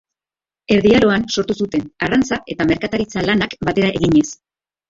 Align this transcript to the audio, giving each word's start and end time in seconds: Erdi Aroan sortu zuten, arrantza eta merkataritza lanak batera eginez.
Erdi 0.75 0.93
Aroan 0.99 1.25
sortu 1.35 1.57
zuten, 1.65 1.85
arrantza 2.07 2.39
eta 2.55 2.69
merkataritza 2.73 3.27
lanak 3.29 3.55
batera 3.71 3.93
eginez. 4.01 4.29